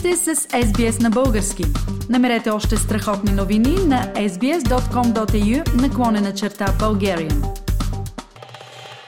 [0.00, 1.62] сте с SBS на български.
[2.10, 7.44] Намерете още страхотни новини на sbs.com.au наклонена черта Bulgarian.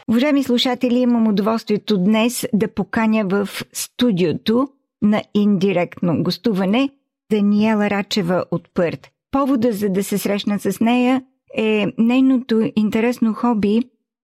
[0.09, 4.69] Уважаеми слушатели, имам удоволствието днес да поканя в студиото
[5.02, 6.91] на индиректно гостуване
[7.30, 9.11] Даниела Рачева от Пърт.
[9.30, 11.23] Повода за да се срещна с нея
[11.56, 13.83] е нейното интересно хоби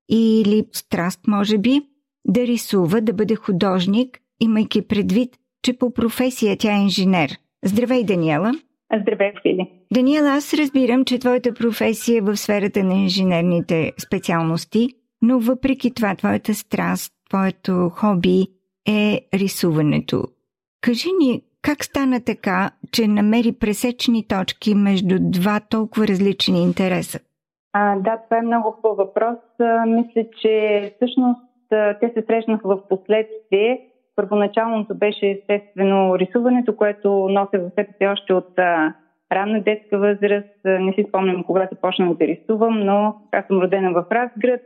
[0.09, 1.83] или страст, може би,
[2.27, 5.31] да рисува, да бъде художник, имайки предвид,
[5.63, 7.31] че по професия тя е инженер.
[7.65, 8.53] Здравей, Даниела!
[9.01, 9.71] Здравей, Фили!
[9.93, 14.89] Даниела, аз разбирам, че твоята професия е в сферата на инженерните специалности,
[15.23, 18.47] но въпреки това твоята страст, твоето хоби
[18.89, 20.25] е рисуването.
[20.81, 27.19] Кажи ни, как стана така, че намери пресечни точки между два толкова различни интереса?
[27.73, 29.39] А, да, това е много хубав въпрос.
[29.61, 31.41] А, мисля, че всъщност
[32.01, 33.88] те се срещнаха в последствие.
[34.19, 38.95] Първоначалното беше естествено рисуването, което нося в себе си още от а,
[39.33, 40.65] ранна детска възраст.
[40.65, 44.61] Не си спомням кога започнах да рисувам, но аз съм родена в Разград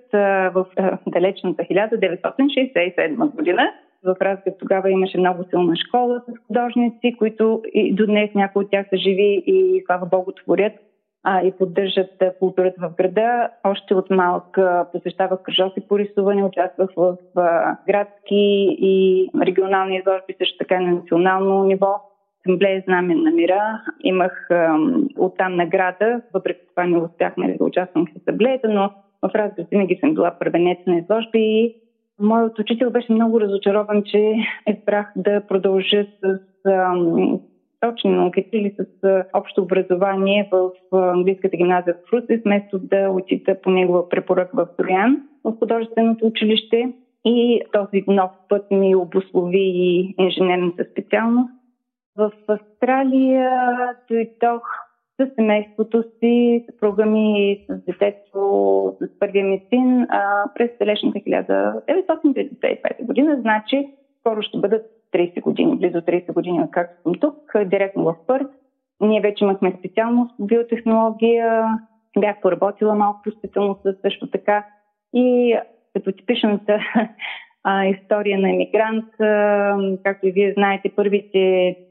[0.54, 0.66] в
[1.06, 3.62] далечната 1967 година.
[4.04, 8.70] В Разград тогава имаше много силна школа с художници, които и до днес някои от
[8.70, 10.72] тях са живи и слава Богу творят
[11.24, 13.50] а, и поддържат културата в града.
[13.64, 20.58] Още от малка посещавах кръжоси по рисуване, участвах в а, градски и регионални изложби, също
[20.58, 22.00] така на национално ниво.
[22.46, 23.80] Асамблея Знамен на мира.
[24.04, 24.48] Имах
[25.18, 28.90] оттам награда, въпреки това не успях нали, да участвам в асамблеята, но
[29.22, 31.76] в Разград винаги съм била първенец на изложби и
[32.20, 34.34] моят учител беше много разочарован, че
[34.68, 36.38] избрах да продължа с
[38.04, 44.08] науки или с общо образование в английската гимназия в Руси, вместо да отида по негова
[44.08, 46.92] препорък в Троян, в художественото училище.
[47.24, 51.50] И този нов път ми обослови и инженерната специалност.
[52.16, 53.50] В Австралия
[54.08, 54.62] дойдох
[55.20, 60.06] с семейството си, съпруга ми с детето, с първия ми син
[60.54, 63.38] през далечната 1995 година.
[63.40, 63.88] Значи,
[64.20, 67.36] скоро ще бъдат 30 години, близо 30 години, както съм тук,
[67.66, 68.50] директно в Пърт.
[69.00, 71.64] Ние вече имахме специалност по биотехнология,
[72.18, 74.66] бях поработила малко по специалността също така
[75.14, 75.56] и
[75.94, 76.78] като типичната
[77.64, 79.04] а, история на емигрант,
[80.04, 81.38] както и вие знаете, първите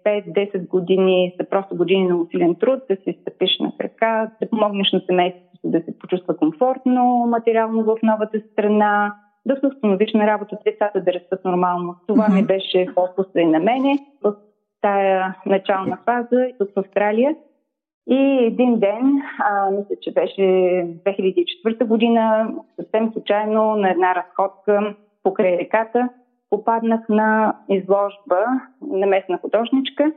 [0.05, 4.91] 5-10 години са просто години на усилен труд, да се стъпиш на крака, да помогнеш
[4.91, 9.15] на семейството да се почувства комфортно материално в новата страна,
[9.45, 11.95] да се установиш на работа, децата да растат нормално.
[12.07, 14.33] Това ми беше фокуса и на мене в
[14.81, 17.35] тая начална фаза тук в Австралия.
[18.09, 25.57] И един ден, а, мисля, че беше 2004 година, съвсем случайно на една разходка покрай
[25.57, 26.09] реката,
[26.49, 28.45] попаднах на изложба
[28.81, 30.11] на местна художничка.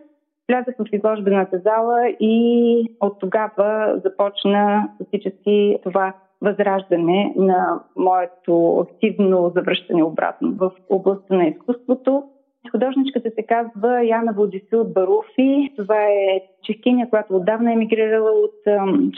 [0.48, 6.12] Влязах в изложбената зала и от тогава започна фактически това
[6.43, 12.22] възраждане на моето активно завръщане обратно в областта на изкуството.
[12.71, 15.72] Художничката се казва Яна Владисил Баруфи.
[15.77, 18.55] Това е чехкиня, която отдавна е мигрирала от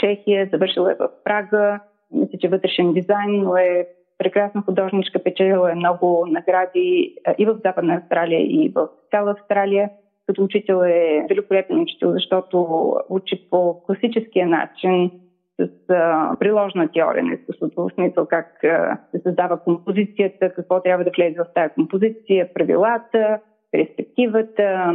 [0.01, 1.81] Чехия, завършила е в Прага.
[2.13, 3.87] Мисля, че вътрешен дизайн, но е
[4.19, 9.91] прекрасна художничка, печелила е много награди и в Западна Австралия, и в цяла Австралия.
[10.27, 12.67] Като учител е великолепен учител, защото
[13.09, 15.11] учи по класическия начин,
[15.61, 21.05] с а, приложна теория на изкуството, в смисъл как а, се създава композицията, какво трябва
[21.05, 23.39] да влезе в тази композиция, правилата,
[23.71, 24.95] перспективата,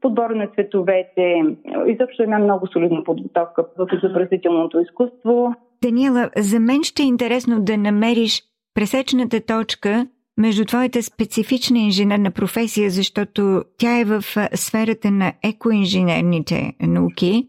[0.00, 1.42] подбора на цветовете.
[1.86, 5.54] Изобщо една много солидна подготовка в изобразителното изкуство.
[5.82, 8.42] Даниела, за мен ще е интересно да намериш
[8.74, 10.06] пресечната точка
[10.38, 14.22] между твоята специфична инженерна професия, защото тя е в
[14.54, 17.48] сферата на екоинженерните науки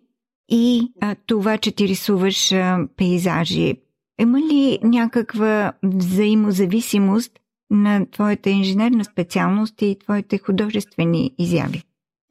[0.50, 3.74] и а, това, че ти рисуваш а, пейзажи.
[4.22, 7.40] Има ли някаква взаимозависимост
[7.72, 11.82] на твоята инженерна специалност и твоите художествени изяви?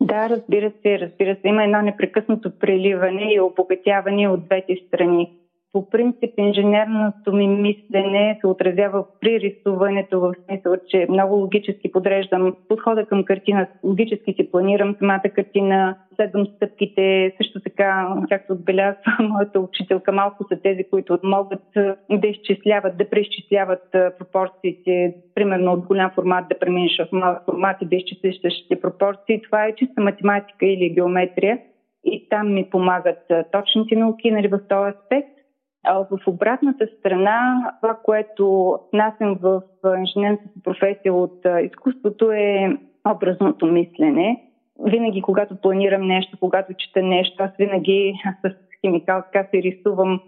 [0.02, 1.48] Да, разбира се, разбира се.
[1.48, 5.32] Има едно непрекъснато преливане и обогатяване от двете страни
[5.72, 12.56] по принцип инженерното ми мислене се отразява при рисуването в смисъл, че много логически подреждам
[12.68, 19.60] подхода към картина, логически си планирам самата картина, следвам стъпките, също така, както отбелязва моята
[19.60, 21.62] учителка, малко са тези, които могат
[22.10, 23.82] да изчисляват, да преизчисляват
[24.18, 29.42] пропорциите, примерно от голям формат да преминеш в малък формат и да изчислиш същите пропорции.
[29.42, 31.58] Това е чиста математика или геометрия
[32.04, 35.41] и там ми помагат точните науки нали, в този аспект.
[35.84, 39.62] В обратната страна, това, което насем в
[39.98, 42.76] инженерната професия от изкуството е
[43.10, 44.42] образното мислене.
[44.80, 48.14] винаги, когато планирам нещо, когато чета нещо, аз винаги
[48.44, 48.50] с
[48.80, 50.20] химикал така се рисувам.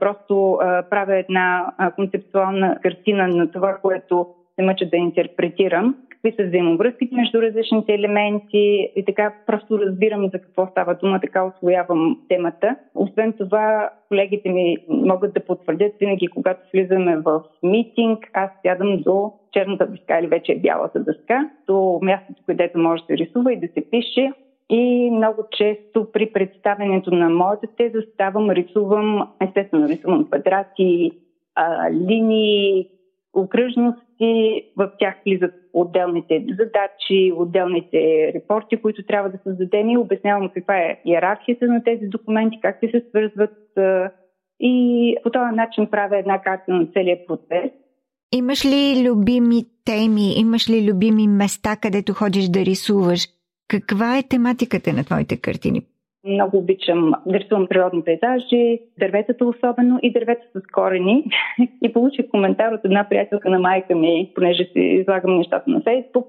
[0.00, 0.58] Просто
[0.90, 7.42] правя една концептуална картина на това, което се мъча да интерпретирам какви са взаимовръзките между
[7.42, 12.76] различните елементи и така просто разбирам за какво става дума, така освоявам темата.
[12.94, 19.32] Освен това, колегите ми могат да потвърдят винаги, когато влизаме в митинг, аз сядам до
[19.52, 23.60] черната дъска или вече е бялата дъска, до мястото, където може да се рисува и
[23.60, 24.32] да се пише.
[24.70, 31.10] И много често при представянето на моята теза ставам, рисувам, естествено рисувам квадрати,
[31.92, 32.88] линии,
[33.34, 34.02] окръжности,
[34.76, 41.00] в тях влизат отделните задачи, отделните репорти, които трябва да създадем и обяснявам каква е
[41.06, 43.58] иерархията на тези документи, как се свързват
[44.60, 47.70] и по този начин правя една карта на целият процес.
[48.34, 53.20] Имаш ли любими теми, имаш ли любими места, където ходиш да рисуваш?
[53.68, 55.82] Каква е тематиката на твоите картини?
[56.24, 61.24] Много обичам да рисувам природни пейзажи, дърветата особено и дървета с корени.
[61.82, 66.26] И получих коментар от една приятелка на майка ми, понеже си излагам нещата на Фейсбук.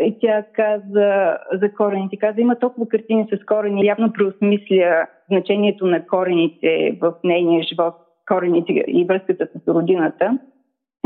[0.00, 2.16] И тя каза за корените.
[2.16, 3.86] Каза, има толкова картини с корени.
[3.86, 7.94] Явно преосмисля значението на корените в нейния живот,
[8.28, 10.38] корените и връзката с родината.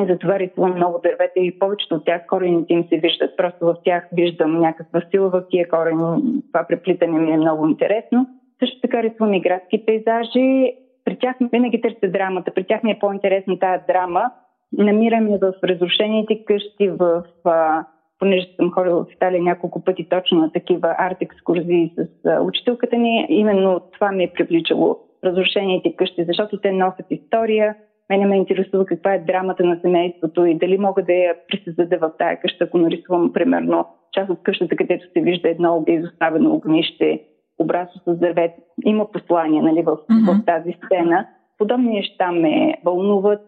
[0.03, 3.37] И затова рисувам много дървета и повечето от тях корените им се виждат.
[3.37, 6.23] Просто в тях виждам някаква сила в тия корени.
[6.53, 8.27] Това преплитане ми е много интересно.
[8.59, 10.73] Също така рисувам и градски пейзажи.
[11.05, 12.50] При тях винаги търся драмата.
[12.55, 14.31] При тях ми е по-интересна тази драма.
[14.73, 17.85] Намирам я в разрушените къщи, в а,
[18.19, 23.27] понеже съм ходила в Италия няколко пъти точно на такива арт-екскурзии с а, учителката ни,
[23.29, 27.75] именно това ми е привличало разрушените къщи, защото те носят история,
[28.11, 32.13] Мене ме интересува каква е драмата на семейството и дали мога да я присъздаде в
[32.19, 37.23] тая къща, ако нарисувам, примерно, част от къщата, където се вижда едно изоставено огнище,
[37.59, 38.53] обрасно с дървет.
[38.85, 40.43] Има послание нали, в, mm-hmm.
[40.43, 41.27] в тази сцена.
[41.59, 43.47] Подобни неща ме вълнуват.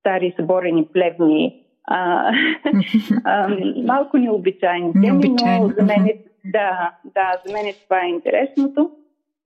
[0.00, 2.30] Стари съборени плевни, а,
[3.24, 6.14] а, малко необичайни теми, но за мен, е,
[6.44, 8.90] да, да, за мен е това е интересното.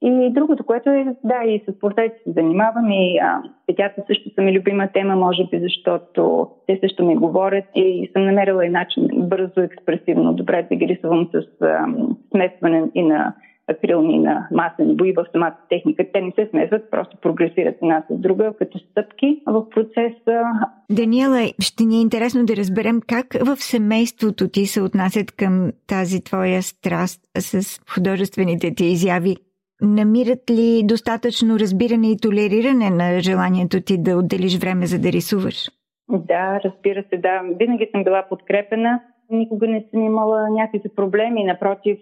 [0.03, 4.43] И другото, което е, да, и с портрети се занимавам и а, детята също са
[4.43, 9.09] ми любима тема, може би, защото те също ми говорят и съм намерила и начин
[9.15, 11.87] бързо, експресивно, добре да ги рисувам с а,
[12.33, 13.35] смесване и на
[13.69, 16.05] акрилни на масени бои в самата техника.
[16.13, 20.43] Те не се смесват, просто прогресират една с друга като стъпки в процеса.
[20.91, 26.25] Даниела, ще ни е интересно да разберем как в семейството ти се отнасят към тази
[26.25, 29.37] твоя страст с художествените ти изяви
[29.83, 35.71] намират ли достатъчно разбиране и толериране на желанието ти да отделиш време за да рисуваш?
[36.09, 37.41] Да, разбира се, да.
[37.59, 39.01] Винаги съм била подкрепена.
[39.31, 41.45] Никога не съм имала някакви проблеми.
[41.45, 41.99] Напротив,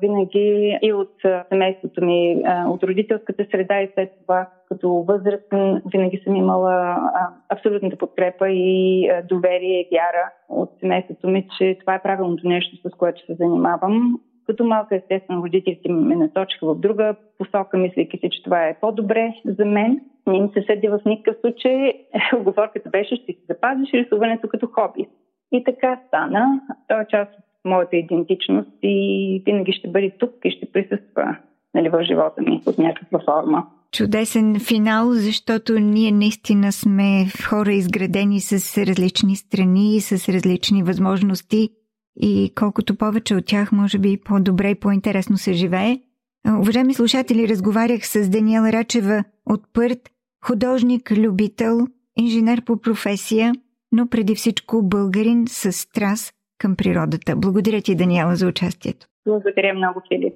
[0.00, 1.12] винаги и от
[1.48, 6.96] семейството ми, от родителската среда и след това като възрастен, винаги съм имала
[7.48, 12.94] абсолютната подкрепа и доверие и вяра от семейството ми, че това е правилното нещо, с
[12.96, 14.20] което се занимавам.
[14.46, 19.34] Като малка, естествено, родителите ме насочиха в друга посока, мислейки си, че това е по-добре
[19.44, 20.00] за мен.
[20.26, 21.92] Не им се съди в никакъв случай.
[22.40, 25.06] Оговорката беше, ще си запазиш рисуването като хоби.
[25.52, 26.60] И така стана.
[26.88, 31.36] Това е част от моята идентичност и винаги ще бъде тук и ще присъства
[31.74, 33.66] нали, в живота ми от някаква форма.
[33.92, 41.68] Чудесен финал, защото ние наистина сме хора изградени с различни страни, с различни възможности
[42.16, 46.00] и колкото повече от тях, може би по-добре и по-интересно се живее.
[46.48, 50.10] Уважаеми слушатели, разговарях с Даниела Рачева от Пърт,
[50.44, 53.52] художник, любител, инженер по професия,
[53.92, 57.36] но преди всичко българин с страст към природата.
[57.36, 59.06] Благодаря ти, Даниела, за участието.
[59.26, 60.34] Благодаря много, Филип.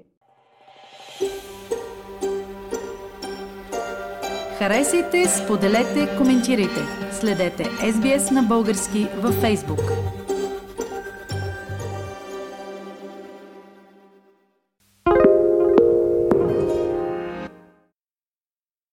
[4.59, 6.81] Харесайте, споделете, коментирайте.
[7.13, 10.18] Следете SBS на български във Facebook.